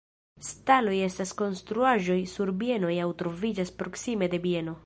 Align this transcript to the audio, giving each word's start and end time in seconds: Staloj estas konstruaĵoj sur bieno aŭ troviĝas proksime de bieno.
Staloj 0.45 0.95
estas 1.07 1.33
konstruaĵoj 1.43 2.17
sur 2.33 2.55
bieno 2.63 2.91
aŭ 3.05 3.09
troviĝas 3.23 3.75
proksime 3.83 4.35
de 4.37 4.45
bieno. 4.49 4.77